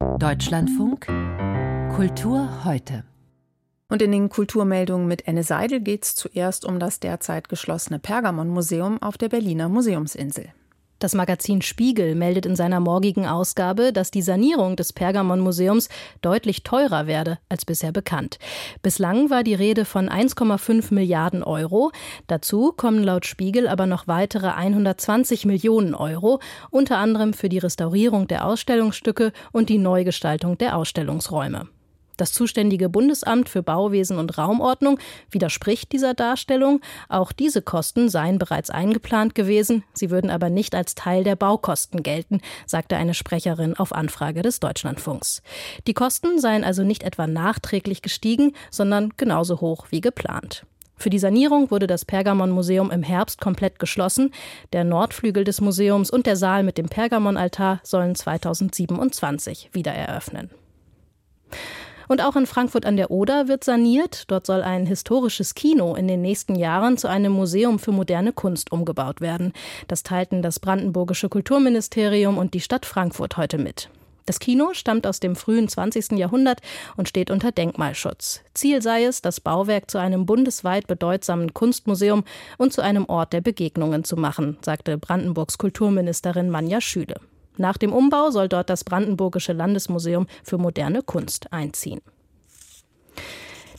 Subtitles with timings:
[0.00, 1.06] Deutschlandfunk
[1.94, 3.04] Kultur heute.
[3.88, 9.02] Und in den Kulturmeldungen mit Enne Seidel geht es zuerst um das derzeit geschlossene Pergamon-Museum
[9.02, 10.54] auf der Berliner Museumsinsel.
[11.00, 15.88] Das Magazin Spiegel meldet in seiner morgigen Ausgabe, dass die Sanierung des Pergamon-Museums
[16.20, 18.38] deutlich teurer werde als bisher bekannt.
[18.82, 21.90] Bislang war die Rede von 1,5 Milliarden Euro.
[22.26, 26.38] Dazu kommen laut Spiegel aber noch weitere 120 Millionen Euro,
[26.70, 31.66] unter anderem für die Restaurierung der Ausstellungsstücke und die Neugestaltung der Ausstellungsräume.
[32.20, 34.98] Das zuständige Bundesamt für Bauwesen und Raumordnung
[35.30, 36.82] widerspricht dieser Darstellung.
[37.08, 42.02] Auch diese Kosten seien bereits eingeplant gewesen, sie würden aber nicht als Teil der Baukosten
[42.02, 45.40] gelten, sagte eine Sprecherin auf Anfrage des Deutschlandfunks.
[45.86, 50.66] Die Kosten seien also nicht etwa nachträglich gestiegen, sondern genauso hoch wie geplant.
[50.96, 54.34] Für die Sanierung wurde das Pergamon-Museum im Herbst komplett geschlossen.
[54.74, 60.50] Der Nordflügel des Museums und der Saal mit dem Pergamon-Altar sollen 2027 wieder eröffnen.
[62.10, 64.24] Und auch in Frankfurt an der Oder wird saniert.
[64.26, 68.72] Dort soll ein historisches Kino in den nächsten Jahren zu einem Museum für moderne Kunst
[68.72, 69.52] umgebaut werden.
[69.86, 73.90] Das teilten das brandenburgische Kulturministerium und die Stadt Frankfurt heute mit.
[74.26, 76.18] Das Kino stammt aus dem frühen 20.
[76.18, 76.62] Jahrhundert
[76.96, 78.40] und steht unter Denkmalschutz.
[78.54, 82.24] Ziel sei es, das Bauwerk zu einem bundesweit bedeutsamen Kunstmuseum
[82.58, 87.20] und zu einem Ort der Begegnungen zu machen, sagte Brandenburgs Kulturministerin Manja Schüle.
[87.60, 92.00] Nach dem Umbau soll dort das Brandenburgische Landesmuseum für moderne Kunst einziehen.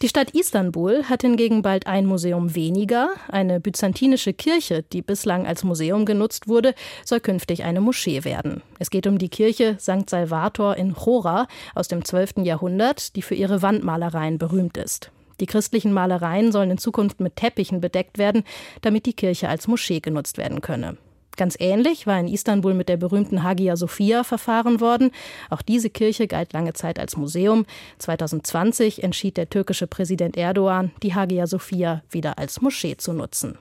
[0.03, 3.09] Die Stadt Istanbul hat hingegen bald ein Museum weniger.
[3.27, 8.61] Eine byzantinische Kirche, die bislang als Museum genutzt wurde, soll künftig eine Moschee werden.
[8.77, 10.07] Es geht um die Kirche St.
[10.07, 12.43] Salvator in Chora aus dem 12.
[12.43, 15.09] Jahrhundert, die für ihre Wandmalereien berühmt ist.
[15.39, 18.43] Die christlichen Malereien sollen in Zukunft mit Teppichen bedeckt werden,
[18.81, 20.97] damit die Kirche als Moschee genutzt werden könne.
[21.41, 25.09] Ganz ähnlich war in Istanbul mit der berühmten Hagia Sophia verfahren worden.
[25.49, 27.65] Auch diese Kirche galt lange Zeit als Museum.
[27.97, 33.57] 2020 entschied der türkische Präsident Erdogan, die Hagia Sophia wieder als Moschee zu nutzen.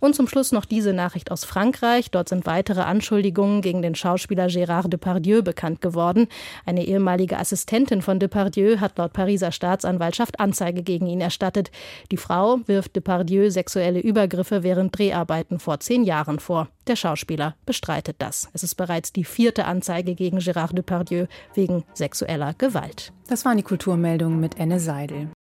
[0.00, 2.10] Und zum Schluss noch diese Nachricht aus Frankreich.
[2.10, 6.28] Dort sind weitere Anschuldigungen gegen den Schauspieler Gérard Depardieu bekannt geworden.
[6.66, 11.70] Eine ehemalige Assistentin von Depardieu hat laut Pariser Staatsanwaltschaft Anzeige gegen ihn erstattet.
[12.10, 16.68] Die Frau wirft Depardieu sexuelle Übergriffe während Dreharbeiten vor zehn Jahren vor.
[16.86, 18.48] Der Schauspieler bestreitet das.
[18.52, 23.12] Es ist bereits die vierte Anzeige gegen Gérard Depardieu wegen sexueller Gewalt.
[23.28, 25.28] Das waren die Kulturmeldungen mit Enne Seidel.